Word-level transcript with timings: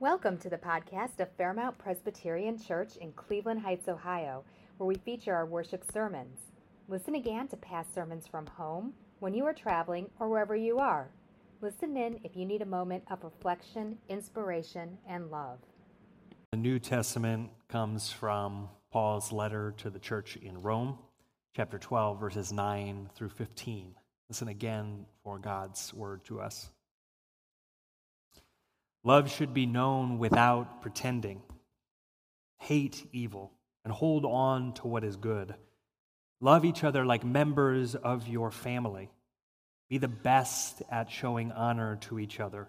Welcome 0.00 0.38
to 0.38 0.48
the 0.48 0.56
podcast 0.56 1.18
of 1.18 1.28
Fairmount 1.36 1.76
Presbyterian 1.76 2.56
Church 2.56 2.94
in 3.00 3.10
Cleveland 3.14 3.62
Heights, 3.62 3.88
Ohio, 3.88 4.44
where 4.76 4.86
we 4.86 4.94
feature 4.94 5.34
our 5.34 5.44
worship 5.44 5.82
sermons. 5.92 6.38
Listen 6.86 7.16
again 7.16 7.48
to 7.48 7.56
past 7.56 7.92
sermons 7.92 8.24
from 8.24 8.46
home, 8.46 8.92
when 9.18 9.34
you 9.34 9.44
are 9.44 9.52
traveling, 9.52 10.08
or 10.20 10.28
wherever 10.28 10.54
you 10.54 10.78
are. 10.78 11.10
Listen 11.60 11.96
in 11.96 12.20
if 12.22 12.36
you 12.36 12.46
need 12.46 12.62
a 12.62 12.64
moment 12.64 13.02
of 13.10 13.24
reflection, 13.24 13.98
inspiration, 14.08 14.96
and 15.08 15.32
love. 15.32 15.58
The 16.52 16.58
New 16.58 16.78
Testament 16.78 17.50
comes 17.68 18.12
from 18.12 18.68
Paul's 18.92 19.32
letter 19.32 19.74
to 19.78 19.90
the 19.90 19.98
church 19.98 20.36
in 20.36 20.62
Rome, 20.62 20.96
chapter 21.56 21.76
12, 21.76 22.20
verses 22.20 22.52
9 22.52 23.10
through 23.16 23.30
15. 23.30 23.96
Listen 24.28 24.46
again 24.46 25.06
for 25.24 25.40
God's 25.40 25.92
word 25.92 26.24
to 26.26 26.40
us. 26.40 26.70
Love 29.04 29.30
should 29.30 29.54
be 29.54 29.66
known 29.66 30.18
without 30.18 30.82
pretending. 30.82 31.40
Hate 32.58 33.06
evil 33.12 33.52
and 33.84 33.92
hold 33.92 34.24
on 34.24 34.72
to 34.74 34.86
what 34.86 35.04
is 35.04 35.16
good. 35.16 35.54
Love 36.40 36.64
each 36.64 36.84
other 36.84 37.04
like 37.06 37.24
members 37.24 37.94
of 37.94 38.28
your 38.28 38.50
family. 38.50 39.10
Be 39.88 39.98
the 39.98 40.08
best 40.08 40.82
at 40.90 41.10
showing 41.10 41.52
honor 41.52 41.96
to 42.02 42.18
each 42.18 42.40
other. 42.40 42.68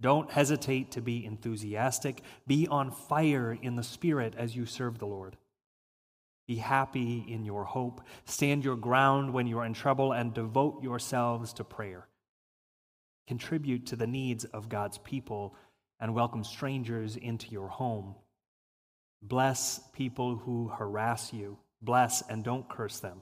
Don't 0.00 0.30
hesitate 0.30 0.92
to 0.92 1.00
be 1.00 1.24
enthusiastic. 1.24 2.22
Be 2.46 2.66
on 2.68 2.90
fire 2.90 3.56
in 3.60 3.76
the 3.76 3.82
Spirit 3.82 4.34
as 4.36 4.54
you 4.54 4.66
serve 4.66 4.98
the 4.98 5.06
Lord. 5.06 5.36
Be 6.46 6.56
happy 6.56 7.24
in 7.28 7.44
your 7.44 7.64
hope. 7.64 8.00
Stand 8.24 8.64
your 8.64 8.76
ground 8.76 9.32
when 9.32 9.46
you 9.46 9.58
are 9.58 9.66
in 9.66 9.74
trouble 9.74 10.12
and 10.12 10.34
devote 10.34 10.82
yourselves 10.82 11.52
to 11.54 11.64
prayer 11.64 12.06
contribute 13.26 13.86
to 13.86 13.96
the 13.96 14.06
needs 14.06 14.44
of 14.44 14.68
God's 14.68 14.98
people, 14.98 15.54
and 16.00 16.14
welcome 16.14 16.44
strangers 16.44 17.16
into 17.16 17.50
your 17.50 17.68
home. 17.68 18.14
Bless 19.22 19.80
people 19.92 20.36
who 20.36 20.68
harass 20.68 21.32
you. 21.32 21.58
Bless 21.80 22.22
and 22.28 22.42
don't 22.42 22.68
curse 22.68 22.98
them. 22.98 23.20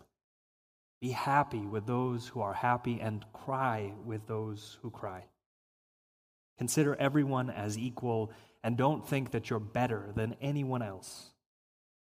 Be 1.00 1.10
happy 1.10 1.60
with 1.60 1.86
those 1.86 2.28
who 2.28 2.40
are 2.40 2.52
happy 2.52 3.00
and 3.00 3.24
cry 3.32 3.92
with 4.04 4.26
those 4.26 4.78
who 4.82 4.90
cry. 4.90 5.24
Consider 6.58 6.94
everyone 6.96 7.50
as 7.50 7.78
equal 7.78 8.32
and 8.62 8.76
don't 8.76 9.06
think 9.06 9.30
that 9.30 9.48
you're 9.48 9.58
better 9.58 10.12
than 10.14 10.36
anyone 10.42 10.82
else. 10.82 11.30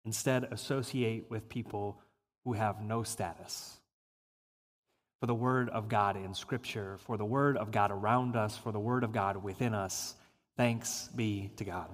Instead, 0.06 0.44
associate 0.52 1.26
with 1.30 1.50
people 1.50 2.00
who 2.44 2.54
have 2.54 2.82
no 2.82 3.04
status 3.04 3.80
for 5.24 5.28
the 5.28 5.34
Word 5.34 5.70
of 5.70 5.88
God 5.88 6.18
in 6.18 6.34
Scripture, 6.34 6.98
for 7.06 7.16
the 7.16 7.24
Word 7.24 7.56
of 7.56 7.72
God 7.72 7.92
around 7.92 8.36
us, 8.36 8.58
for 8.58 8.74
the 8.74 8.80
Word 8.80 9.06
of 9.06 9.14
God 9.14 9.42
within 9.42 9.74
us. 9.74 10.16
Thanks 10.58 11.08
be 11.16 11.50
to 11.56 11.64
God. 11.64 11.88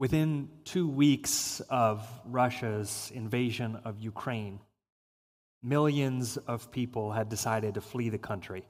Within 0.00 0.48
two 0.64 0.88
weeks 0.88 1.62
of 1.70 2.04
Russia's 2.26 3.12
invasion 3.14 3.78
of 3.84 4.00
Ukraine, 4.00 4.58
millions 5.62 6.36
of 6.36 6.72
people 6.72 7.12
had 7.12 7.28
decided 7.28 7.74
to 7.74 7.80
flee 7.80 8.08
the 8.08 8.18
country. 8.18 8.66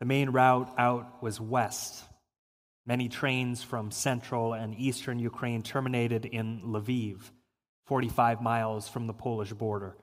The 0.00 0.04
main 0.04 0.28
route 0.28 0.70
out 0.76 1.22
was 1.22 1.40
west. 1.40 2.04
Many 2.84 3.08
trains 3.08 3.62
from 3.62 3.90
central 3.90 4.52
and 4.52 4.78
eastern 4.78 5.18
Ukraine 5.18 5.62
terminated 5.62 6.26
in 6.26 6.60
Lviv 6.60 7.22
45 7.84 8.40
miles 8.40 8.88
from 8.88 9.06
the 9.06 9.12
Polish 9.12 9.52
border. 9.52 9.96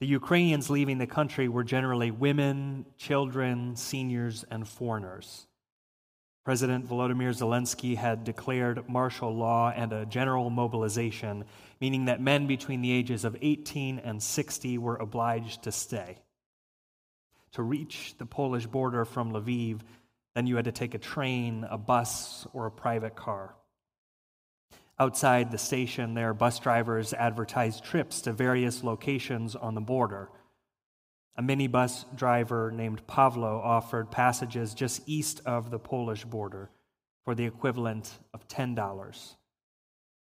The 0.00 0.06
Ukrainians 0.06 0.70
leaving 0.70 0.98
the 0.98 1.06
country 1.06 1.48
were 1.48 1.64
generally 1.64 2.10
women, 2.10 2.86
children, 2.98 3.76
seniors, 3.76 4.44
and 4.50 4.66
foreigners. 4.66 5.46
President 6.44 6.88
Volodymyr 6.88 7.30
Zelensky 7.30 7.96
had 7.96 8.24
declared 8.24 8.88
martial 8.88 9.32
law 9.32 9.70
and 9.70 9.92
a 9.92 10.06
general 10.06 10.50
mobilization, 10.50 11.44
meaning 11.80 12.06
that 12.06 12.20
men 12.20 12.48
between 12.48 12.82
the 12.82 12.90
ages 12.90 13.24
of 13.24 13.36
18 13.40 14.00
and 14.00 14.20
60 14.20 14.78
were 14.78 14.96
obliged 14.96 15.62
to 15.62 15.70
stay. 15.70 16.18
To 17.52 17.62
reach 17.62 18.16
the 18.18 18.26
Polish 18.26 18.66
border 18.66 19.04
from 19.04 19.32
Lviv, 19.32 19.82
then 20.34 20.48
you 20.48 20.56
had 20.56 20.64
to 20.64 20.72
take 20.72 20.94
a 20.94 20.98
train, 20.98 21.64
a 21.70 21.78
bus, 21.78 22.44
or 22.52 22.66
a 22.66 22.72
private 22.72 23.14
car. 23.14 23.54
Outside 24.98 25.50
the 25.50 25.58
station, 25.58 26.14
there, 26.14 26.34
bus 26.34 26.58
drivers 26.58 27.12
advertised 27.12 27.82
trips 27.82 28.20
to 28.22 28.32
various 28.32 28.84
locations 28.84 29.56
on 29.56 29.74
the 29.74 29.80
border. 29.80 30.28
A 31.36 31.42
minibus 31.42 32.04
driver 32.14 32.70
named 32.70 33.06
Pavlo 33.06 33.60
offered 33.64 34.10
passages 34.10 34.74
just 34.74 35.02
east 35.06 35.40
of 35.46 35.70
the 35.70 35.78
Polish 35.78 36.24
border 36.24 36.70
for 37.24 37.34
the 37.34 37.46
equivalent 37.46 38.18
of 38.34 38.46
$10. 38.48 39.34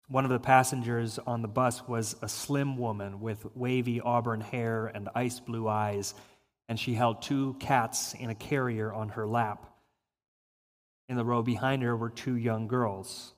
One 0.09 0.25
of 0.25 0.31
the 0.31 0.39
passengers 0.39 1.19
on 1.19 1.43
the 1.43 1.49
bus 1.49 1.89
was 1.89 2.15
a 2.23 2.29
slim 2.29 2.77
woman 2.77 3.21
with 3.21 3.47
wavy 3.56 4.00
auburn 4.00 4.41
hair 4.41 4.87
and 4.87 5.09
ice 5.15 5.41
blue 5.41 5.67
eyes, 5.67 6.15
and 6.69 6.79
she 6.79 6.94
held 6.94 7.23
two 7.23 7.56
cats 7.59 8.15
in 8.15 8.31
a 8.31 8.34
carrier 8.34 8.93
on 8.93 9.11
her 9.11 9.27
lap. 9.27 9.67
In 11.09 11.17
the 11.17 11.25
row 11.25 11.43
behind 11.43 11.83
her 11.83 11.97
were 11.97 12.11
two 12.11 12.37
young 12.37 12.69
girls. 12.69 13.34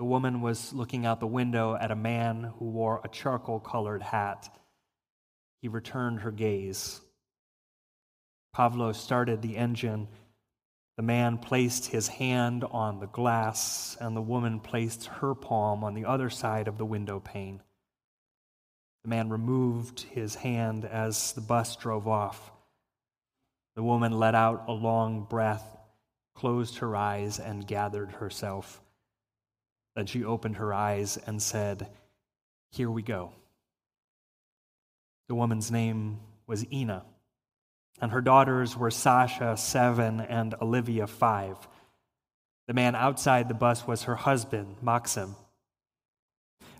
The 0.00 0.06
woman 0.06 0.40
was 0.40 0.72
looking 0.72 1.04
out 1.04 1.20
the 1.20 1.26
window 1.26 1.76
at 1.78 1.90
a 1.90 1.94
man 1.94 2.54
who 2.58 2.64
wore 2.64 3.02
a 3.04 3.08
charcoal 3.08 3.60
colored 3.60 4.00
hat. 4.00 4.48
He 5.60 5.68
returned 5.68 6.20
her 6.20 6.30
gaze. 6.30 7.02
Pavlo 8.54 8.92
started 8.92 9.42
the 9.42 9.58
engine. 9.58 10.08
The 10.96 11.02
man 11.02 11.36
placed 11.36 11.88
his 11.88 12.08
hand 12.08 12.64
on 12.64 12.98
the 12.98 13.08
glass, 13.08 13.94
and 14.00 14.16
the 14.16 14.22
woman 14.22 14.60
placed 14.60 15.04
her 15.04 15.34
palm 15.34 15.84
on 15.84 15.92
the 15.92 16.06
other 16.06 16.30
side 16.30 16.66
of 16.66 16.78
the 16.78 16.86
window 16.86 17.20
pane. 17.20 17.60
The 19.02 19.10
man 19.10 19.28
removed 19.28 20.00
his 20.00 20.34
hand 20.36 20.86
as 20.86 21.32
the 21.32 21.42
bus 21.42 21.76
drove 21.76 22.08
off. 22.08 22.50
The 23.76 23.82
woman 23.82 24.12
let 24.12 24.34
out 24.34 24.64
a 24.66 24.72
long 24.72 25.24
breath, 25.24 25.76
closed 26.34 26.78
her 26.78 26.96
eyes, 26.96 27.38
and 27.38 27.66
gathered 27.66 28.12
herself. 28.12 28.80
Then 29.96 30.06
she 30.06 30.24
opened 30.24 30.56
her 30.56 30.72
eyes 30.72 31.18
and 31.26 31.42
said, 31.42 31.88
Here 32.70 32.90
we 32.90 33.02
go. 33.02 33.32
The 35.28 35.34
woman's 35.34 35.70
name 35.70 36.20
was 36.46 36.64
Ina, 36.72 37.04
and 38.00 38.12
her 38.12 38.20
daughters 38.20 38.76
were 38.76 38.90
Sasha, 38.90 39.56
seven, 39.56 40.20
and 40.20 40.54
Olivia, 40.60 41.06
five. 41.06 41.56
The 42.66 42.74
man 42.74 42.94
outside 42.94 43.48
the 43.48 43.54
bus 43.54 43.86
was 43.86 44.04
her 44.04 44.16
husband, 44.16 44.76
Maxim. 44.82 45.36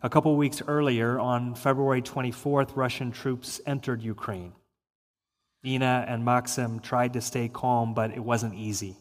A 0.03 0.09
couple 0.09 0.35
weeks 0.37 0.63
earlier, 0.67 1.19
on 1.19 1.55
February 1.55 2.01
24th, 2.01 2.75
Russian 2.75 3.13
troops 3.13 3.61
entered 3.67 4.03
Ukraine. 4.03 4.53
Ina 5.65 6.07
and 6.09 6.25
Maxim 6.25 6.81
tried 6.81 7.13
to 7.13 7.21
stay 7.21 7.49
calm, 7.49 7.93
but 7.93 8.13
it 8.13 8.25
wasn't 8.25 8.55
easy. 8.55 8.97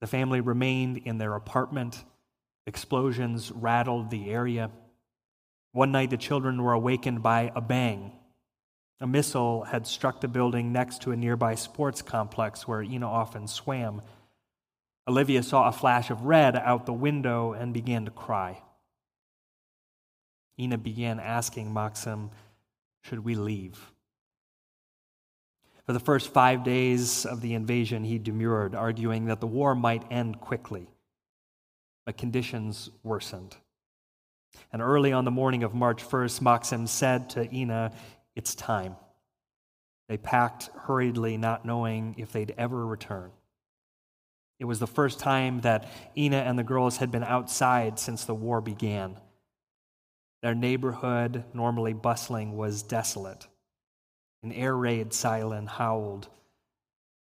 The 0.00 0.06
family 0.06 0.40
remained 0.40 0.98
in 0.98 1.18
their 1.18 1.34
apartment 1.34 2.04
Explosions 2.66 3.52
rattled 3.52 4.10
the 4.10 4.30
area. 4.30 4.70
One 5.72 5.92
night, 5.92 6.10
the 6.10 6.16
children 6.16 6.62
were 6.62 6.72
awakened 6.72 7.22
by 7.22 7.52
a 7.54 7.60
bang. 7.60 8.12
A 9.00 9.06
missile 9.06 9.64
had 9.64 9.86
struck 9.86 10.20
the 10.20 10.28
building 10.28 10.72
next 10.72 11.02
to 11.02 11.12
a 11.12 11.16
nearby 11.16 11.56
sports 11.56 12.00
complex 12.00 12.66
where 12.66 12.80
Ina 12.80 13.06
often 13.06 13.48
swam. 13.48 14.00
Olivia 15.06 15.42
saw 15.42 15.68
a 15.68 15.72
flash 15.72 16.08
of 16.08 16.22
red 16.22 16.56
out 16.56 16.86
the 16.86 16.92
window 16.92 17.52
and 17.52 17.74
began 17.74 18.06
to 18.06 18.10
cry. 18.10 18.62
Ina 20.58 20.78
began 20.78 21.20
asking 21.20 21.74
Maxim, 21.74 22.30
Should 23.02 23.24
we 23.24 23.34
leave? 23.34 23.92
For 25.84 25.92
the 25.92 26.00
first 26.00 26.32
five 26.32 26.64
days 26.64 27.26
of 27.26 27.42
the 27.42 27.52
invasion, 27.52 28.04
he 28.04 28.18
demurred, 28.18 28.74
arguing 28.74 29.26
that 29.26 29.40
the 29.40 29.46
war 29.46 29.74
might 29.74 30.10
end 30.10 30.40
quickly 30.40 30.88
but 32.06 32.16
conditions 32.16 32.90
worsened. 33.02 33.56
And 34.72 34.82
early 34.82 35.12
on 35.12 35.24
the 35.24 35.30
morning 35.30 35.62
of 35.62 35.74
March 35.74 36.02
1st, 36.02 36.40
Maxim 36.40 36.86
said 36.86 37.30
to 37.30 37.52
Ina, 37.54 37.92
It's 38.36 38.54
time. 38.54 38.96
They 40.08 40.16
packed 40.16 40.70
hurriedly, 40.74 41.36
not 41.36 41.64
knowing 41.64 42.14
if 42.18 42.32
they'd 42.32 42.54
ever 42.58 42.86
return. 42.86 43.30
It 44.60 44.66
was 44.66 44.78
the 44.78 44.86
first 44.86 45.18
time 45.18 45.60
that 45.62 45.88
Ina 46.16 46.36
and 46.36 46.58
the 46.58 46.62
girls 46.62 46.98
had 46.98 47.10
been 47.10 47.24
outside 47.24 47.98
since 47.98 48.24
the 48.24 48.34
war 48.34 48.60
began. 48.60 49.18
Their 50.42 50.54
neighborhood, 50.54 51.44
normally 51.54 51.94
bustling, 51.94 52.56
was 52.56 52.82
desolate. 52.82 53.46
An 54.42 54.52
air 54.52 54.76
raid 54.76 55.12
siren 55.12 55.66
howled. 55.66 56.28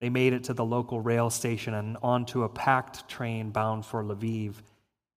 They 0.07 0.11
made 0.11 0.35
it 0.35 0.45
to 0.45 0.55
the 0.55 0.65
local 0.65 1.01
rail 1.01 1.31
station 1.31 1.75
and 1.75 1.97
onto 2.01 2.45
a 2.45 2.49
packed 2.49 3.09
train 3.09 3.51
bound 3.51 3.85
for 3.85 4.05
Lviv, 4.05 4.55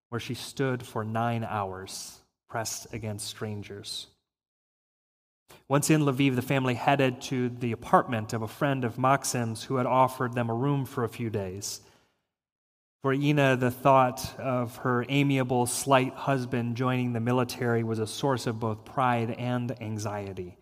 where 0.09 0.19
she 0.19 0.33
stood 0.33 0.81
for 0.81 1.03
nine 1.03 1.43
hours, 1.43 2.17
pressed 2.49 2.91
against 2.91 3.27
strangers. 3.27 4.07
Once 5.67 5.91
in 5.91 6.01
Lviv, 6.01 6.35
the 6.35 6.41
family 6.41 6.73
headed 6.73 7.21
to 7.21 7.49
the 7.49 7.71
apartment 7.71 8.33
of 8.33 8.41
a 8.41 8.47
friend 8.47 8.83
of 8.83 8.97
Maxim's 8.97 9.65
who 9.65 9.75
had 9.75 9.85
offered 9.85 10.33
them 10.33 10.49
a 10.49 10.55
room 10.55 10.85
for 10.85 11.03
a 11.03 11.09
few 11.09 11.29
days. 11.29 11.81
For 13.03 13.13
Ina, 13.13 13.57
the 13.57 13.69
thought 13.69 14.39
of 14.39 14.77
her 14.77 15.05
amiable, 15.07 15.67
slight 15.67 16.15
husband 16.15 16.75
joining 16.77 17.13
the 17.13 17.19
military 17.19 17.83
was 17.83 17.99
a 17.99 18.07
source 18.07 18.47
of 18.47 18.59
both 18.59 18.85
pride 18.85 19.29
and 19.37 19.79
anxiety. 19.83 20.57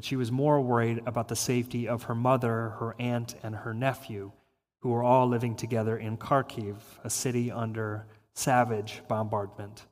But 0.00 0.06
she 0.06 0.16
was 0.16 0.32
more 0.32 0.62
worried 0.62 1.02
about 1.04 1.28
the 1.28 1.36
safety 1.36 1.86
of 1.86 2.04
her 2.04 2.14
mother, 2.14 2.70
her 2.80 2.96
aunt, 2.98 3.34
and 3.42 3.54
her 3.54 3.74
nephew, 3.74 4.32
who 4.78 4.88
were 4.88 5.02
all 5.02 5.26
living 5.26 5.54
together 5.54 5.98
in 5.98 6.16
Kharkiv, 6.16 6.76
a 7.04 7.10
city 7.10 7.52
under 7.52 8.06
savage 8.32 9.02
bombardment. 9.08 9.84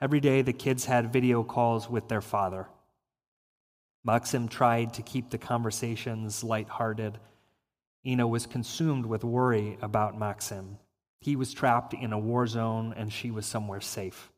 Every 0.00 0.20
day, 0.20 0.40
the 0.40 0.54
kids 0.54 0.86
had 0.86 1.12
video 1.12 1.42
calls 1.42 1.90
with 1.90 2.08
their 2.08 2.22
father. 2.22 2.68
Maxim 4.06 4.48
tried 4.48 4.94
to 4.94 5.02
keep 5.02 5.28
the 5.28 5.36
conversations 5.36 6.42
light-hearted 6.42 7.18
Ina 8.06 8.26
was 8.26 8.46
consumed 8.46 9.04
with 9.04 9.22
worry 9.22 9.76
about 9.82 10.18
Maxim. 10.18 10.78
He 11.20 11.36
was 11.36 11.52
trapped 11.52 11.92
in 11.92 12.14
a 12.14 12.18
war 12.18 12.46
zone 12.46 12.94
and 12.96 13.12
she 13.12 13.30
was 13.30 13.44
somewhere 13.44 13.82
safe. 13.82 14.32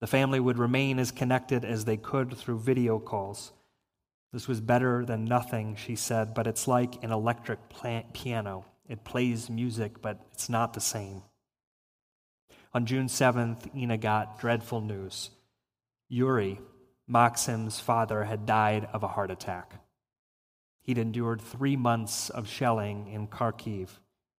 The 0.00 0.06
family 0.06 0.38
would 0.38 0.58
remain 0.58 0.98
as 0.98 1.10
connected 1.10 1.64
as 1.64 1.84
they 1.84 1.96
could 1.96 2.36
through 2.36 2.60
video 2.60 2.98
calls. 2.98 3.52
This 4.32 4.46
was 4.46 4.60
better 4.60 5.04
than 5.04 5.24
nothing, 5.24 5.74
she 5.74 5.96
said, 5.96 6.34
but 6.34 6.46
it's 6.46 6.68
like 6.68 7.02
an 7.02 7.10
electric 7.10 7.68
plant 7.68 8.12
piano. 8.12 8.66
It 8.88 9.04
plays 9.04 9.50
music, 9.50 10.00
but 10.00 10.20
it's 10.32 10.48
not 10.48 10.74
the 10.74 10.80
same. 10.80 11.22
On 12.74 12.86
June 12.86 13.06
7th, 13.06 13.74
Ina 13.74 13.96
got 13.96 14.38
dreadful 14.38 14.80
news. 14.80 15.30
Yuri, 16.08 16.60
Maxim's 17.06 17.80
father, 17.80 18.24
had 18.24 18.46
died 18.46 18.88
of 18.92 19.02
a 19.02 19.08
heart 19.08 19.30
attack. 19.30 19.80
He'd 20.82 20.98
endured 20.98 21.40
three 21.40 21.76
months 21.76 22.30
of 22.30 22.48
shelling 22.48 23.08
in 23.08 23.28
Kharkiv, 23.28 23.88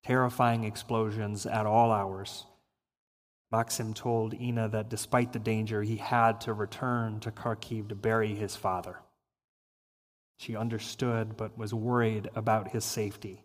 terrifying 0.03 0.63
explosions 0.63 1.45
at 1.45 1.65
all 1.65 1.91
hours. 1.91 2.45
Maxim 3.51 3.93
told 3.93 4.33
Ina 4.33 4.69
that 4.69 4.89
despite 4.89 5.33
the 5.33 5.39
danger, 5.39 5.81
he 5.81 5.97
had 5.97 6.39
to 6.41 6.53
return 6.53 7.19
to 7.21 7.31
Kharkiv 7.31 7.89
to 7.89 7.95
bury 7.95 8.35
his 8.35 8.55
father. 8.55 8.99
She 10.37 10.55
understood 10.55 11.35
but 11.35 11.57
was 11.57 11.73
worried 11.73 12.29
about 12.35 12.69
his 12.69 12.85
safety. 12.85 13.43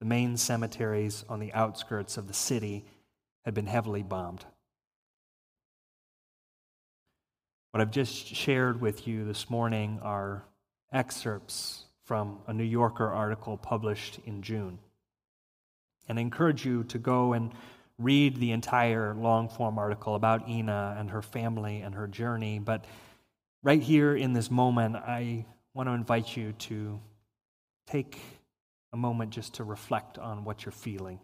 The 0.00 0.06
main 0.06 0.36
cemeteries 0.36 1.24
on 1.28 1.38
the 1.38 1.52
outskirts 1.52 2.16
of 2.16 2.26
the 2.26 2.34
city 2.34 2.84
had 3.44 3.54
been 3.54 3.66
heavily 3.66 4.02
bombed. 4.02 4.44
What 7.70 7.80
I've 7.80 7.92
just 7.92 8.26
shared 8.26 8.80
with 8.80 9.06
you 9.06 9.24
this 9.24 9.48
morning 9.48 10.00
are 10.02 10.44
excerpts 10.92 11.84
from 12.04 12.40
a 12.46 12.52
New 12.52 12.64
Yorker 12.64 13.08
article 13.08 13.56
published 13.56 14.18
in 14.26 14.42
June. 14.42 14.78
And 16.08 16.18
I 16.18 16.22
encourage 16.22 16.66
you 16.66 16.84
to 16.84 16.98
go 16.98 17.32
and 17.32 17.52
read 18.02 18.36
the 18.36 18.52
entire 18.52 19.14
long 19.14 19.48
form 19.48 19.78
article 19.78 20.14
about 20.14 20.48
Ina 20.48 20.96
and 20.98 21.10
her 21.10 21.22
family 21.22 21.80
and 21.80 21.94
her 21.94 22.06
journey. 22.06 22.58
But 22.58 22.84
right 23.62 23.82
here 23.82 24.14
in 24.14 24.32
this 24.32 24.50
moment, 24.50 24.96
I 24.96 25.46
want 25.74 25.88
to 25.88 25.92
invite 25.92 26.36
you 26.36 26.52
to 26.52 27.00
take 27.86 28.18
a 28.92 28.96
moment 28.96 29.30
just 29.30 29.54
to 29.54 29.64
reflect 29.64 30.18
on 30.18 30.44
what 30.44 30.64
you're 30.64 30.72
feeling. 30.72 31.20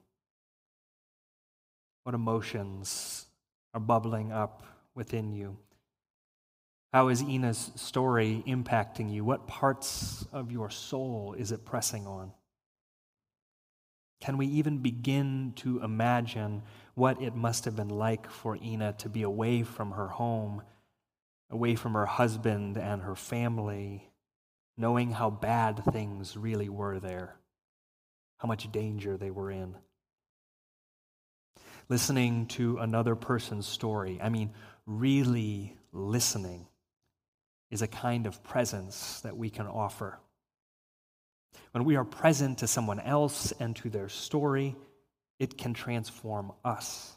What 2.04 2.14
emotions 2.14 3.26
are 3.74 3.80
bubbling 3.80 4.32
up 4.32 4.62
within 4.94 5.32
you? 5.32 5.56
How 6.92 7.08
is 7.08 7.20
Ina's 7.20 7.70
story 7.74 8.42
impacting 8.46 9.12
you? 9.12 9.22
What 9.24 9.46
parts 9.46 10.26
of 10.32 10.50
your 10.50 10.70
soul 10.70 11.34
is 11.36 11.52
it 11.52 11.66
pressing 11.66 12.06
on? 12.06 12.32
Can 14.20 14.36
we 14.36 14.46
even 14.46 14.78
begin 14.78 15.52
to 15.56 15.82
imagine 15.82 16.62
what 16.94 17.22
it 17.22 17.34
must 17.34 17.64
have 17.64 17.76
been 17.76 17.88
like 17.88 18.28
for 18.28 18.56
Ina 18.56 18.94
to 18.98 19.08
be 19.08 19.22
away 19.22 19.62
from 19.62 19.92
her 19.92 20.08
home, 20.08 20.62
away 21.50 21.76
from 21.76 21.94
her 21.94 22.06
husband 22.06 22.76
and 22.76 23.02
her 23.02 23.14
family, 23.14 24.10
knowing 24.76 25.12
how 25.12 25.30
bad 25.30 25.84
things 25.92 26.36
really 26.36 26.68
were 26.68 26.98
there, 26.98 27.36
how 28.38 28.48
much 28.48 28.70
danger 28.72 29.16
they 29.16 29.30
were 29.30 29.50
in? 29.50 29.76
Listening 31.88 32.46
to 32.46 32.78
another 32.78 33.14
person's 33.14 33.66
story, 33.66 34.18
I 34.22 34.28
mean, 34.28 34.50
really 34.86 35.76
listening 35.92 36.66
is 37.70 37.82
a 37.82 37.88
kind 37.88 38.26
of 38.26 38.42
presence 38.42 39.20
that 39.20 39.36
we 39.36 39.48
can 39.50 39.66
offer. 39.66 40.18
When 41.72 41.84
we 41.84 41.96
are 41.96 42.04
present 42.04 42.58
to 42.58 42.66
someone 42.66 43.00
else 43.00 43.52
and 43.60 43.76
to 43.76 43.90
their 43.90 44.08
story, 44.08 44.76
it 45.38 45.58
can 45.58 45.74
transform 45.74 46.52
us. 46.64 47.16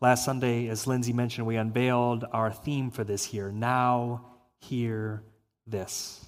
Last 0.00 0.24
Sunday, 0.24 0.68
as 0.68 0.86
Lindsay 0.86 1.12
mentioned, 1.12 1.46
we 1.46 1.56
unveiled 1.56 2.24
our 2.32 2.52
theme 2.52 2.90
for 2.90 3.04
this 3.04 3.32
year 3.32 3.50
now, 3.52 4.26
here 4.60 5.22
this. 5.66 6.24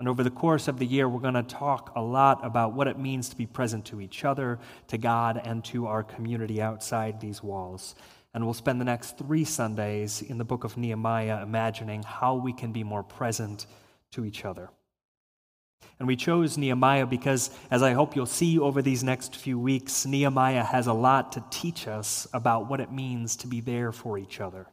And 0.00 0.08
over 0.08 0.22
the 0.22 0.30
course 0.30 0.68
of 0.68 0.78
the 0.78 0.86
year, 0.86 1.08
we're 1.08 1.20
going 1.20 1.34
to 1.34 1.42
talk 1.42 1.92
a 1.96 2.00
lot 2.00 2.44
about 2.44 2.72
what 2.72 2.86
it 2.86 2.98
means 2.98 3.28
to 3.30 3.36
be 3.36 3.46
present 3.46 3.84
to 3.86 4.00
each 4.00 4.24
other, 4.24 4.60
to 4.88 4.98
God, 4.98 5.40
and 5.44 5.64
to 5.66 5.86
our 5.86 6.04
community 6.04 6.62
outside 6.62 7.20
these 7.20 7.42
walls. 7.42 7.96
And 8.32 8.44
we'll 8.44 8.54
spend 8.54 8.80
the 8.80 8.84
next 8.84 9.18
three 9.18 9.44
Sundays 9.44 10.22
in 10.22 10.38
the 10.38 10.44
book 10.44 10.62
of 10.62 10.76
Nehemiah 10.76 11.42
imagining 11.42 12.04
how 12.04 12.36
we 12.36 12.52
can 12.52 12.70
be 12.70 12.84
more 12.84 13.02
present 13.02 13.66
to 14.12 14.24
each 14.24 14.44
other. 14.44 14.70
And 15.98 16.06
we 16.06 16.16
chose 16.16 16.56
Nehemiah 16.56 17.06
because, 17.06 17.50
as 17.70 17.82
I 17.82 17.92
hope 17.92 18.14
you'll 18.14 18.26
see 18.26 18.58
over 18.58 18.82
these 18.82 19.02
next 19.02 19.34
few 19.34 19.58
weeks, 19.58 20.06
Nehemiah 20.06 20.62
has 20.62 20.86
a 20.86 20.92
lot 20.92 21.32
to 21.32 21.44
teach 21.50 21.88
us 21.88 22.28
about 22.32 22.68
what 22.68 22.80
it 22.80 22.92
means 22.92 23.36
to 23.36 23.48
be 23.48 23.60
there 23.60 23.90
for 23.90 24.16
each 24.16 24.40
other. 24.40 24.68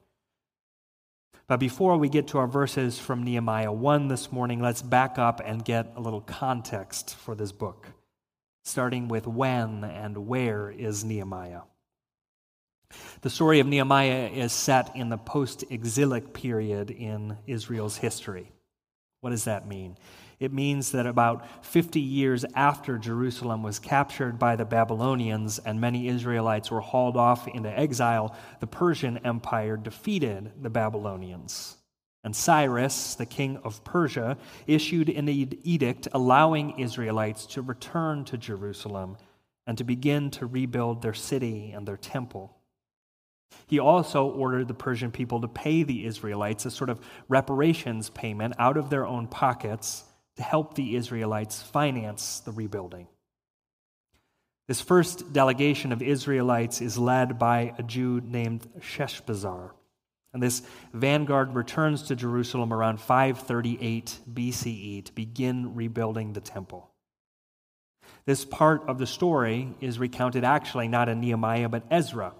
But 1.48 1.57
before 1.60 1.98
we 1.98 2.10
get 2.10 2.28
to 2.30 2.40
our 2.40 2.48
verses 2.48 2.98
from 2.98 3.24
Nehemiah 3.24 3.72
1 3.72 4.07
this 4.07 4.31
morning, 4.31 4.62
let's 4.62 4.81
back 4.81 5.19
up 5.19 5.42
and 5.44 5.63
get 5.63 5.94
a 5.96 6.02
little 6.02 6.22
context 6.22 7.16
for 7.16 7.36
this 7.36 7.51
book, 7.51 7.88
starting 8.63 9.08
with 9.08 9.28
when 9.28 9.84
and 9.84 10.28
where 10.28 10.72
is 10.72 11.04
Nehemiah. 11.04 11.62
The 13.22 13.30
story 13.30 13.60
of 13.60 13.68
Nehemiah 13.68 14.30
is 14.34 14.54
set 14.54 14.96
in 14.96 15.10
the 15.10 15.18
post 15.18 15.63
exilic 15.69 16.34
period 16.34 16.90
in 16.90 17.38
Israel's 17.46 17.98
history. 17.98 18.51
What 19.22 19.31
does 19.31 19.46
that 19.46 19.68
mean? 19.68 19.98
It 20.40 20.52
means 20.52 20.92
that 20.92 21.06
about 21.06 21.65
50 21.65 22.00
years 22.00 22.44
after 22.56 22.98
Jerusalem 22.98 23.63
was 23.63 23.80
captured 23.80 24.38
by 24.38 24.56
the 24.56 24.65
Babylonians 24.65 25.60
and 25.60 25.80
many 25.80 26.08
Israelites 26.08 26.70
were 26.70 26.82
hauled 26.82 27.15
off 27.15 27.48
into 27.48 27.70
exile, 27.70 28.36
the 28.60 28.68
Persian 28.68 29.18
Empire 29.20 29.77
defeated 29.77 30.51
the 30.62 30.70
Babylonians. 30.70 31.77
And 32.24 32.36
Cyrus, 32.36 33.15
the 33.15 33.25
king 33.25 33.58
of 33.63 33.84
Persia, 33.84 34.38
issued 34.68 35.10
an 35.10 35.30
edict 35.30 36.08
allowing 36.12 36.80
Israelites 36.80 37.46
to 37.48 37.62
return 37.62 38.25
to 38.25 38.38
Jerusalem 38.38 39.18
and 39.68 39.77
to 39.77 39.84
begin 39.84 40.32
to 40.32 40.46
rebuild 40.46 41.01
their 41.01 41.13
city 41.13 41.72
and 41.72 41.88
their 41.88 41.98
temple. 41.98 42.58
He 43.68 43.80
also 43.80 44.25
ordered 44.27 44.68
the 44.68 44.74
Persian 44.74 45.12
people 45.12 45.39
to 45.42 45.48
pay 45.48 45.84
the 45.84 46.06
Israelites 46.06 46.65
a 46.65 46.72
sort 46.72 46.89
of 46.89 47.00
reparations 47.30 48.10
payment 48.10 48.56
out 48.60 48.75
of 48.75 48.89
their 48.89 49.06
own 49.06 49.27
pockets 49.27 50.04
to 50.38 50.44
help 50.44 50.75
the 50.75 50.96
Israelites 50.96 51.62
finance 51.62 52.42
the 52.42 52.51
rebuilding. 52.51 53.08
This 54.68 54.82
first 54.82 55.32
delegation 55.32 55.92
of 55.92 56.01
Israelites 56.01 56.82
is 56.82 56.98
led 56.98 57.38
by 57.38 57.74
a 57.77 57.84
Jew 57.84 58.22
named 58.25 58.68
Sheshbazzar. 58.80 59.72
And 60.34 60.44
this 60.44 60.63
vanguard 60.92 61.56
returns 61.56 62.04
to 62.04 62.15
Jerusalem 62.15 62.74
around 62.74 63.00
538 63.00 64.20
BCE 64.34 65.06
to 65.06 65.13
begin 65.13 65.75
rebuilding 65.75 66.34
the 66.34 66.42
temple. 66.42 66.89
This 68.25 68.44
part 68.44 68.89
of 68.89 68.98
the 68.98 69.08
story 69.08 69.74
is 69.80 70.00
recounted 70.00 70.44
actually 70.44 70.88
not 70.88 71.10
in 71.10 71.22
Nehemiah, 71.22 71.70
but 71.70 71.84
Ezra 71.92 72.34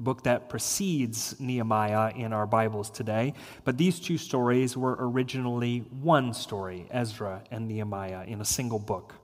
the 0.00 0.04
book 0.04 0.22
that 0.22 0.48
precedes 0.48 1.38
Nehemiah 1.38 2.14
in 2.16 2.32
our 2.32 2.46
Bibles 2.46 2.88
today. 2.88 3.34
But 3.64 3.76
these 3.76 4.00
two 4.00 4.16
stories 4.16 4.74
were 4.74 4.96
originally 4.98 5.80
one 6.00 6.32
story, 6.32 6.86
Ezra 6.90 7.42
and 7.50 7.68
Nehemiah, 7.68 8.24
in 8.24 8.40
a 8.40 8.44
single 8.46 8.78
book. 8.78 9.14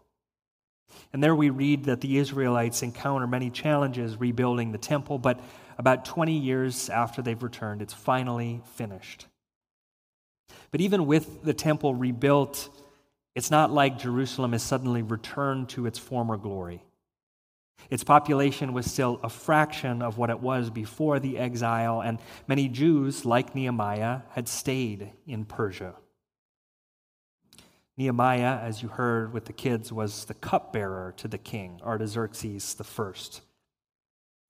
And 1.14 1.24
there 1.24 1.34
we 1.34 1.48
read 1.48 1.84
that 1.84 2.02
the 2.02 2.18
Israelites 2.18 2.82
encounter 2.82 3.26
many 3.26 3.48
challenges 3.48 4.20
rebuilding 4.20 4.70
the 4.70 4.76
temple, 4.76 5.16
but 5.16 5.40
about 5.78 6.04
20 6.04 6.36
years 6.36 6.90
after 6.90 7.22
they've 7.22 7.42
returned, 7.42 7.80
it's 7.80 7.94
finally 7.94 8.60
finished. 8.74 9.28
But 10.72 10.82
even 10.82 11.06
with 11.06 11.42
the 11.42 11.54
temple 11.54 11.94
rebuilt, 11.94 12.68
it's 13.34 13.50
not 13.50 13.72
like 13.72 13.98
Jerusalem 13.98 14.52
has 14.52 14.62
suddenly 14.62 15.00
returned 15.00 15.70
to 15.70 15.86
its 15.86 15.98
former 15.98 16.36
glory. 16.36 16.82
Its 17.90 18.02
population 18.02 18.72
was 18.72 18.90
still 18.90 19.20
a 19.22 19.28
fraction 19.28 20.02
of 20.02 20.18
what 20.18 20.30
it 20.30 20.40
was 20.40 20.70
before 20.70 21.20
the 21.20 21.38
exile, 21.38 22.00
and 22.00 22.18
many 22.48 22.68
Jews, 22.68 23.24
like 23.24 23.54
Nehemiah, 23.54 24.22
had 24.30 24.48
stayed 24.48 25.12
in 25.26 25.44
Persia. 25.44 25.94
Nehemiah, 27.96 28.58
as 28.58 28.82
you 28.82 28.88
heard 28.88 29.32
with 29.32 29.46
the 29.46 29.52
kids, 29.52 29.92
was 29.92 30.26
the 30.26 30.34
cupbearer 30.34 31.14
to 31.16 31.28
the 31.28 31.38
king, 31.38 31.80
Artaxerxes 31.82 32.76
I. 32.78 33.12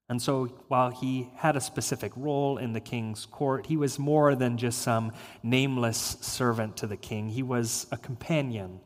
And 0.09 0.23
so, 0.23 0.47
while 0.68 0.90
he 0.90 1.30
had 1.37 1.56
a 1.56 1.61
specific 1.61 2.12
role 2.16 2.59
in 2.59 2.73
the 2.73 2.80
king's 2.80 3.26
court, 3.26 3.66
he 3.66 3.76
was 3.76 3.99
more 3.99 4.35
than 4.35 4.56
just 4.56 4.83
some 4.83 5.12
nameless 5.42 6.16
servant 6.21 6.76
to 6.78 6.87
the 6.87 6.97
king. 6.97 7.28
He 7.28 7.42
was 7.42 7.87
a 7.90 7.97
companion 7.97 8.80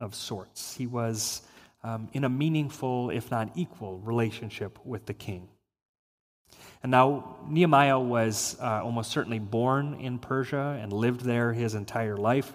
of 0.00 0.14
sorts. 0.14 0.76
He 0.76 0.86
was 0.86 1.42
um, 1.88 2.08
in 2.12 2.24
a 2.24 2.28
meaningful, 2.28 3.10
if 3.10 3.30
not 3.30 3.50
equal, 3.54 3.98
relationship 3.98 4.78
with 4.84 5.06
the 5.06 5.14
king. 5.14 5.48
And 6.82 6.90
now, 6.90 7.36
Nehemiah 7.48 7.98
was 7.98 8.56
uh, 8.60 8.82
almost 8.84 9.10
certainly 9.10 9.38
born 9.38 9.94
in 9.94 10.18
Persia 10.18 10.78
and 10.80 10.92
lived 10.92 11.22
there 11.22 11.52
his 11.52 11.74
entire 11.74 12.16
life. 12.16 12.52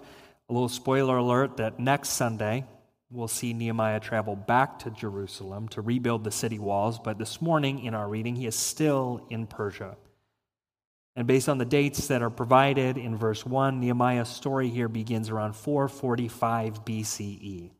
A 0.48 0.52
little 0.52 0.68
spoiler 0.68 1.16
alert 1.16 1.56
that 1.58 1.78
next 1.78 2.10
Sunday, 2.10 2.64
we'll 3.10 3.28
see 3.28 3.52
Nehemiah 3.52 4.00
travel 4.00 4.36
back 4.36 4.78
to 4.80 4.90
Jerusalem 4.90 5.68
to 5.68 5.80
rebuild 5.80 6.24
the 6.24 6.30
city 6.30 6.58
walls, 6.58 6.98
but 6.98 7.18
this 7.18 7.42
morning 7.42 7.84
in 7.84 7.94
our 7.94 8.08
reading, 8.08 8.36
he 8.36 8.46
is 8.46 8.56
still 8.56 9.26
in 9.30 9.46
Persia. 9.46 9.96
And 11.16 11.26
based 11.26 11.48
on 11.48 11.58
the 11.58 11.64
dates 11.64 12.08
that 12.08 12.22
are 12.22 12.30
provided 12.30 12.96
in 12.96 13.16
verse 13.16 13.44
1, 13.44 13.80
Nehemiah's 13.80 14.28
story 14.28 14.68
here 14.68 14.88
begins 14.88 15.30
around 15.30 15.54
445 15.54 16.84
BCE. 16.84 17.70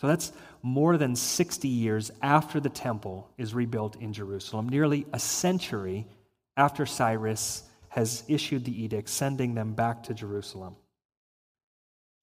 So 0.00 0.06
that's 0.06 0.32
more 0.62 0.96
than 0.96 1.16
60 1.16 1.68
years 1.68 2.10
after 2.22 2.60
the 2.60 2.68
temple 2.68 3.30
is 3.38 3.54
rebuilt 3.54 3.96
in 3.96 4.12
Jerusalem, 4.12 4.68
nearly 4.68 5.06
a 5.12 5.18
century 5.18 6.06
after 6.56 6.86
Cyrus 6.86 7.62
has 7.88 8.24
issued 8.28 8.64
the 8.64 8.82
edict 8.82 9.08
sending 9.08 9.54
them 9.54 9.74
back 9.74 10.02
to 10.04 10.14
Jerusalem. 10.14 10.76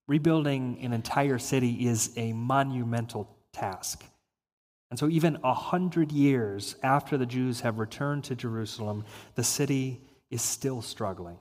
Rebuilding 0.07 0.79
an 0.81 0.93
entire 0.93 1.39
city 1.39 1.87
is 1.87 2.11
a 2.15 2.33
monumental 2.33 3.35
task. 3.51 4.05
And 4.91 4.99
so, 4.99 5.09
even 5.09 5.39
a 5.43 5.53
hundred 5.53 6.11
years 6.11 6.75
after 6.83 7.17
the 7.17 7.25
Jews 7.25 7.61
have 7.61 7.79
returned 7.79 8.23
to 8.25 8.35
Jerusalem, 8.35 9.03
the 9.33 9.43
city 9.43 10.01
is 10.29 10.41
still 10.41 10.81
struggling. 10.81 11.39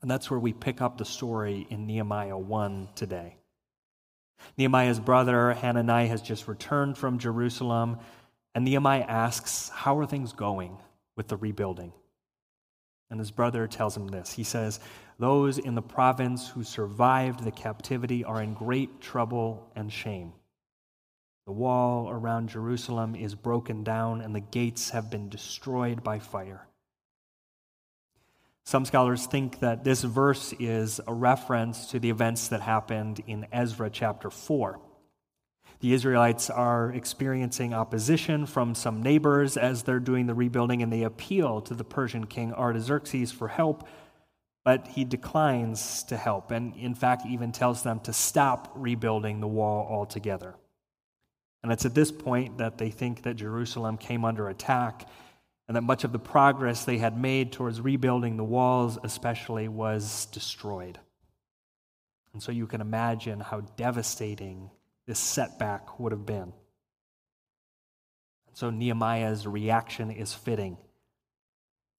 And 0.00 0.10
that's 0.10 0.30
where 0.30 0.40
we 0.40 0.52
pick 0.52 0.80
up 0.80 0.98
the 0.98 1.04
story 1.04 1.66
in 1.68 1.86
Nehemiah 1.86 2.38
1 2.38 2.88
today. 2.94 3.36
Nehemiah's 4.56 5.00
brother 5.00 5.52
Hananiah, 5.52 6.08
has 6.08 6.22
just 6.22 6.48
returned 6.48 6.96
from 6.96 7.18
Jerusalem, 7.18 7.98
and 8.54 8.64
Nehemiah 8.64 9.04
asks, 9.06 9.68
How 9.68 9.98
are 9.98 10.06
things 10.06 10.32
going 10.32 10.78
with 11.16 11.28
the 11.28 11.36
rebuilding? 11.36 11.92
And 13.10 13.20
his 13.20 13.30
brother 13.30 13.66
tells 13.66 13.96
him 13.96 14.08
this. 14.08 14.32
He 14.32 14.44
says, 14.44 14.80
Those 15.18 15.58
in 15.58 15.74
the 15.74 15.82
province 15.82 16.48
who 16.48 16.64
survived 16.64 17.44
the 17.44 17.52
captivity 17.52 18.24
are 18.24 18.42
in 18.42 18.54
great 18.54 19.00
trouble 19.00 19.70
and 19.76 19.92
shame. 19.92 20.32
The 21.46 21.52
wall 21.52 22.10
around 22.10 22.48
Jerusalem 22.48 23.14
is 23.14 23.36
broken 23.36 23.84
down, 23.84 24.20
and 24.20 24.34
the 24.34 24.40
gates 24.40 24.90
have 24.90 25.10
been 25.10 25.28
destroyed 25.28 26.02
by 26.02 26.18
fire. 26.18 26.66
Some 28.66 28.84
scholars 28.84 29.26
think 29.26 29.60
that 29.60 29.84
this 29.84 30.02
verse 30.02 30.52
is 30.58 31.00
a 31.06 31.14
reference 31.14 31.86
to 31.92 32.00
the 32.00 32.10
events 32.10 32.48
that 32.48 32.60
happened 32.60 33.22
in 33.24 33.46
Ezra 33.52 33.88
chapter 33.88 34.28
4. 34.28 34.80
The 35.78 35.94
Israelites 35.94 36.50
are 36.50 36.90
experiencing 36.90 37.72
opposition 37.72 38.44
from 38.44 38.74
some 38.74 39.04
neighbors 39.04 39.56
as 39.56 39.84
they're 39.84 40.00
doing 40.00 40.26
the 40.26 40.34
rebuilding, 40.34 40.82
and 40.82 40.92
they 40.92 41.04
appeal 41.04 41.60
to 41.60 41.74
the 41.74 41.84
Persian 41.84 42.26
king 42.26 42.52
Artaxerxes 42.52 43.30
for 43.30 43.46
help, 43.46 43.86
but 44.64 44.88
he 44.88 45.04
declines 45.04 46.02
to 46.02 46.16
help, 46.16 46.50
and 46.50 46.74
in 46.74 46.96
fact, 46.96 47.24
even 47.24 47.52
tells 47.52 47.84
them 47.84 48.00
to 48.00 48.12
stop 48.12 48.72
rebuilding 48.74 49.38
the 49.38 49.46
wall 49.46 49.86
altogether. 49.88 50.56
And 51.62 51.70
it's 51.70 51.86
at 51.86 51.94
this 51.94 52.10
point 52.10 52.58
that 52.58 52.78
they 52.78 52.90
think 52.90 53.22
that 53.22 53.34
Jerusalem 53.34 53.96
came 53.96 54.24
under 54.24 54.48
attack 54.48 55.08
and 55.68 55.76
that 55.76 55.82
much 55.82 56.04
of 56.04 56.12
the 56.12 56.18
progress 56.18 56.84
they 56.84 56.98
had 56.98 57.18
made 57.18 57.52
towards 57.52 57.80
rebuilding 57.80 58.36
the 58.36 58.44
walls, 58.44 58.98
especially, 59.02 59.68
was 59.68 60.26
destroyed. 60.26 60.98
And 62.32 62.42
so 62.42 62.52
you 62.52 62.66
can 62.66 62.80
imagine 62.80 63.40
how 63.40 63.62
devastating 63.76 64.70
this 65.06 65.18
setback 65.18 65.98
would 65.98 66.12
have 66.12 66.26
been. 66.26 66.52
And 68.46 68.54
so 68.54 68.70
Nehemiah's 68.70 69.46
reaction 69.46 70.10
is 70.10 70.34
fitting. 70.34 70.76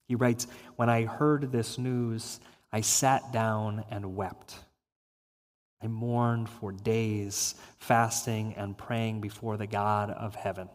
He 0.07 0.15
writes 0.15 0.47
When 0.75 0.89
I 0.89 1.05
heard 1.05 1.51
this 1.51 1.77
news, 1.77 2.39
I 2.71 2.81
sat 2.81 3.33
down 3.33 3.83
and 3.89 4.15
wept. 4.15 4.55
I 5.81 5.87
mourned 5.87 6.49
for 6.49 6.71
days, 6.71 7.55
fasting 7.79 8.55
and 8.55 8.77
praying 8.77 9.21
before 9.21 9.57
the 9.57 9.67
God 9.67 10.09
of 10.09 10.35
heaven. 10.35 10.69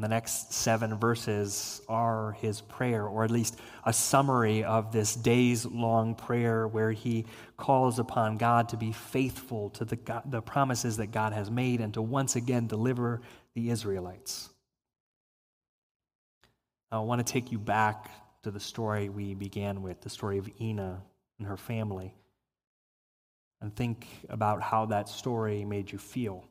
And 0.00 0.04
the 0.06 0.16
next 0.16 0.54
seven 0.54 0.96
verses 0.96 1.82
are 1.86 2.32
his 2.40 2.62
prayer, 2.62 3.06
or 3.06 3.22
at 3.22 3.30
least 3.30 3.58
a 3.84 3.92
summary 3.92 4.64
of 4.64 4.92
this 4.92 5.14
days 5.14 5.66
long 5.66 6.14
prayer 6.14 6.66
where 6.66 6.90
he 6.90 7.26
calls 7.58 7.98
upon 7.98 8.38
God 8.38 8.70
to 8.70 8.78
be 8.78 8.92
faithful 8.92 9.68
to 9.68 9.84
the, 9.84 9.96
God, 9.96 10.22
the 10.24 10.40
promises 10.40 10.96
that 10.96 11.08
God 11.08 11.34
has 11.34 11.50
made 11.50 11.82
and 11.82 11.92
to 11.92 12.00
once 12.00 12.34
again 12.34 12.66
deliver 12.66 13.20
the 13.54 13.68
Israelites. 13.68 14.48
I 16.90 17.00
want 17.00 17.18
to 17.26 17.30
take 17.30 17.52
you 17.52 17.58
back 17.58 18.10
to 18.44 18.50
the 18.50 18.58
story 18.58 19.10
we 19.10 19.34
began 19.34 19.82
with, 19.82 20.00
the 20.00 20.08
story 20.08 20.38
of 20.38 20.48
Ina 20.58 21.02
and 21.38 21.46
her 21.46 21.58
family, 21.58 22.14
and 23.60 23.76
think 23.76 24.06
about 24.30 24.62
how 24.62 24.86
that 24.86 25.10
story 25.10 25.66
made 25.66 25.92
you 25.92 25.98
feel. 25.98 26.46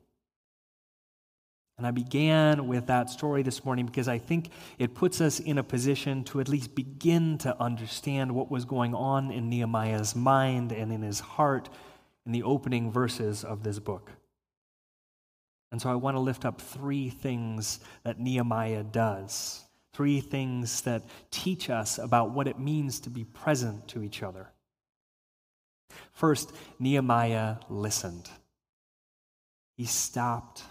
And 1.80 1.86
I 1.86 1.92
began 1.92 2.66
with 2.66 2.88
that 2.88 3.08
story 3.08 3.42
this 3.42 3.64
morning 3.64 3.86
because 3.86 4.06
I 4.06 4.18
think 4.18 4.50
it 4.78 4.94
puts 4.94 5.22
us 5.22 5.40
in 5.40 5.56
a 5.56 5.62
position 5.62 6.24
to 6.24 6.38
at 6.38 6.46
least 6.46 6.74
begin 6.74 7.38
to 7.38 7.58
understand 7.58 8.34
what 8.34 8.50
was 8.50 8.66
going 8.66 8.94
on 8.94 9.30
in 9.30 9.48
Nehemiah's 9.48 10.14
mind 10.14 10.72
and 10.72 10.92
in 10.92 11.00
his 11.00 11.20
heart 11.20 11.70
in 12.26 12.32
the 12.32 12.42
opening 12.42 12.92
verses 12.92 13.44
of 13.44 13.62
this 13.62 13.78
book. 13.78 14.12
And 15.72 15.80
so 15.80 15.90
I 15.90 15.94
want 15.94 16.16
to 16.16 16.20
lift 16.20 16.44
up 16.44 16.60
three 16.60 17.08
things 17.08 17.80
that 18.02 18.20
Nehemiah 18.20 18.82
does, 18.82 19.64
three 19.94 20.20
things 20.20 20.82
that 20.82 21.04
teach 21.30 21.70
us 21.70 21.96
about 21.96 22.32
what 22.32 22.46
it 22.46 22.58
means 22.58 23.00
to 23.00 23.08
be 23.08 23.24
present 23.24 23.88
to 23.88 24.02
each 24.02 24.22
other. 24.22 24.50
First, 26.12 26.52
Nehemiah 26.78 27.56
listened. 27.70 28.28
He 29.78 29.86
stopped 29.86 30.62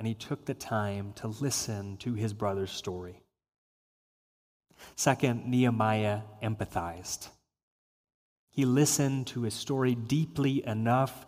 and 0.00 0.08
he 0.08 0.14
took 0.14 0.46
the 0.46 0.54
time 0.54 1.12
to 1.12 1.28
listen 1.28 1.98
to 1.98 2.14
his 2.14 2.32
brother's 2.32 2.70
story. 2.70 3.20
Second, 4.96 5.44
Nehemiah 5.44 6.20
empathized. 6.42 7.28
He 8.48 8.64
listened 8.64 9.26
to 9.26 9.42
his 9.42 9.52
story 9.52 9.94
deeply 9.94 10.66
enough 10.66 11.26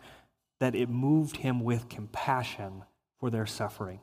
that 0.58 0.74
it 0.74 0.88
moved 0.88 1.36
him 1.36 1.60
with 1.60 1.90
compassion 1.90 2.84
for 3.20 3.28
their 3.28 3.44
suffering. 3.44 4.00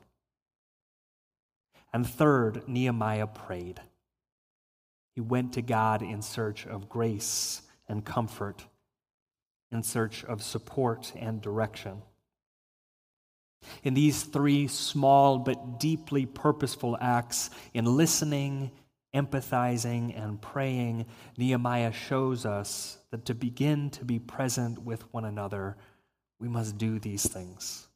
And 1.92 2.06
third, 2.08 2.68
Nehemiah 2.68 3.26
prayed. 3.26 3.82
He 5.16 5.22
went 5.22 5.52
to 5.54 5.64
God 5.64 6.04
in 6.04 6.22
search 6.22 6.68
of 6.68 6.90
grace 6.90 7.64
and 7.88 8.06
comfort, 8.06 8.68
in 9.72 9.82
search 9.82 10.24
of 10.26 10.44
support 10.44 11.12
and 11.16 11.42
direction. 11.42 12.04
In 13.84 13.94
these 13.94 14.24
three 14.24 14.68
small 14.68 15.39
but 15.39 15.80
deeply 15.80 16.25
purposeful 16.25 16.98
acts, 17.00 17.50
in 17.74 17.86
listening, 17.86 18.72
empathizing, 19.16 20.18
and 20.22 20.42
praying, 20.42 21.06
Nehemiah 21.38 21.92
shows 21.92 22.46
us 22.46 22.98
that 23.12 23.25
to 23.25 23.34
begin 23.34 23.89
to 23.92 24.06
be 24.06 24.20
present 24.20 24.80
with 24.80 25.12
one 25.13 25.25
another, 25.25 25.78
we 26.39 26.48
must 26.48 26.78
do 26.78 27.00
these 27.00 27.28
things. 27.28 27.88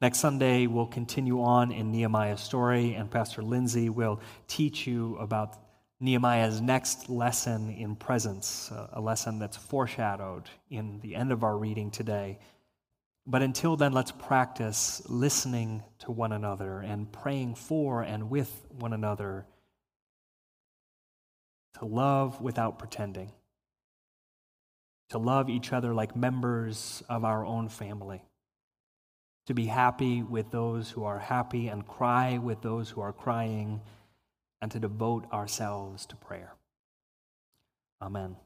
Next 0.00 0.18
Sunday, 0.18 0.66
we'll 0.66 0.86
continue 0.86 1.42
on 1.42 1.72
in 1.72 1.90
Nehemiah's 1.90 2.40
story, 2.40 2.94
and 2.94 3.10
Pastor 3.10 3.42
Lindsay 3.42 3.88
will 3.88 4.20
teach 4.46 4.86
you 4.86 5.16
about 5.16 5.56
Nehemiah's 6.00 6.60
next 6.60 7.10
lesson 7.10 7.70
in 7.70 7.96
presence, 7.96 8.70
a 8.92 9.00
lesson 9.00 9.40
that's 9.40 9.56
foreshadowed 9.56 10.44
in 10.70 11.00
the 11.00 11.16
end 11.16 11.32
of 11.32 11.42
our 11.42 11.58
reading 11.58 11.90
today 11.90 12.38
but 13.30 13.42
until 13.42 13.76
then, 13.76 13.92
let's 13.92 14.10
practice 14.10 15.02
listening 15.06 15.82
to 15.98 16.10
one 16.10 16.32
another 16.32 16.80
and 16.80 17.12
praying 17.12 17.56
for 17.56 18.00
and 18.00 18.30
with 18.30 18.66
one 18.70 18.94
another 18.94 19.44
to 21.78 21.84
love 21.84 22.40
without 22.40 22.78
pretending, 22.78 23.30
to 25.10 25.18
love 25.18 25.50
each 25.50 25.74
other 25.74 25.92
like 25.92 26.16
members 26.16 27.02
of 27.10 27.22
our 27.22 27.44
own 27.44 27.68
family, 27.68 28.22
to 29.46 29.52
be 29.52 29.66
happy 29.66 30.22
with 30.22 30.50
those 30.50 30.90
who 30.90 31.04
are 31.04 31.18
happy 31.18 31.68
and 31.68 31.86
cry 31.86 32.38
with 32.38 32.62
those 32.62 32.88
who 32.88 33.02
are 33.02 33.12
crying, 33.12 33.82
and 34.62 34.70
to 34.70 34.80
devote 34.80 35.30
ourselves 35.32 36.06
to 36.06 36.16
prayer. 36.16 36.54
Amen. 38.00 38.36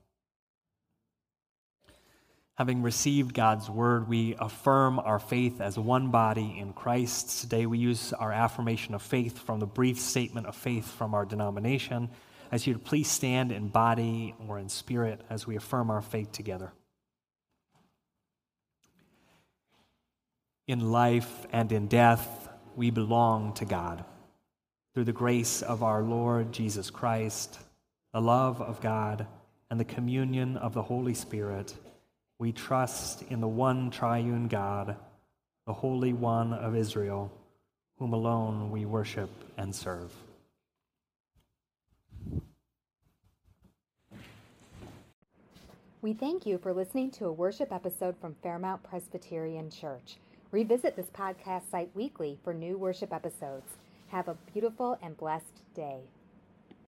Having 2.56 2.82
received 2.82 3.32
God's 3.32 3.71
word, 3.71 4.09
we 4.09 4.35
affirm 4.38 4.99
our 4.99 5.18
faith 5.18 5.61
as 5.61 5.78
one 5.78 6.11
body 6.11 6.56
in 6.59 6.75
Christ. 6.75 7.40
Today 7.40 7.64
we 7.64 7.78
use 7.78 8.12
our 8.12 8.30
affirmation 8.30 8.94
of 8.94 9.00
faith 9.00 9.38
from 9.38 9.59
the 9.59 9.66
brief 9.66 9.99
statement 9.99 10.47
of 10.47 10.54
faith 10.54 10.87
from 10.87 11.14
our 11.14 11.25
denomination. 11.25 12.11
As 12.50 12.66
you'd 12.66 12.85
please 12.85 13.11
stand 13.11 13.52
in 13.52 13.68
body 13.68 14.35
or 14.47 14.59
in 14.59 14.68
spirit 14.68 15.23
as 15.30 15.47
we 15.47 15.56
affirm 15.56 15.90
our 15.90 16.02
faith 16.02 16.30
together. 16.32 16.73
In 20.68 20.92
life 20.92 21.47
and 21.52 21.73
in 21.73 21.88
death, 21.88 22.50
we 22.76 22.90
belong 22.90 23.54
to 23.54 23.64
God. 23.64 24.04
Through 24.92 25.04
the 25.04 25.12
grace 25.12 25.62
of 25.62 25.82
our 25.82 26.02
Lord 26.02 26.52
Jesus 26.52 26.90
Christ, 26.90 27.59
the 28.12 28.21
love 28.21 28.61
of 28.61 28.82
God, 28.82 29.26
and 29.71 29.80
the 29.80 29.87
communion 29.87 30.59
of 30.59 30.75
the 30.75 30.82
Holy 30.82 31.14
Spirit, 31.14 31.75
we 32.42 32.50
trust 32.50 33.22
in 33.30 33.40
the 33.40 33.46
one 33.46 33.88
triune 33.88 34.49
God, 34.49 34.96
the 35.64 35.72
Holy 35.72 36.12
One 36.12 36.52
of 36.52 36.75
Israel, 36.75 37.30
whom 38.00 38.12
alone 38.12 38.72
we 38.72 38.84
worship 38.84 39.30
and 39.56 39.72
serve. 39.72 40.12
We 46.00 46.14
thank 46.14 46.44
you 46.44 46.58
for 46.58 46.72
listening 46.72 47.12
to 47.12 47.26
a 47.26 47.32
worship 47.32 47.70
episode 47.70 48.16
from 48.20 48.34
Fairmount 48.42 48.82
Presbyterian 48.82 49.70
Church. 49.70 50.16
Revisit 50.50 50.96
this 50.96 51.11
podcast 51.16 51.70
site 51.70 51.94
weekly 51.94 52.40
for 52.42 52.52
new 52.52 52.76
worship 52.76 53.12
episodes. 53.12 53.76
Have 54.08 54.26
a 54.26 54.37
beautiful 54.52 54.99
and 55.00 55.16
blessed 55.16 55.62
day. 55.76 56.00